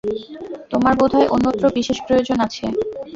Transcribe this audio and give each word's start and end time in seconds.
তোমার 0.71 0.93
বোধ 0.99 1.11
হয় 1.15 1.31
অন্যত্র 1.35 1.63
বিশেষ 1.77 1.97
প্রয়োজন 2.05 2.37
আছে। 2.39 2.65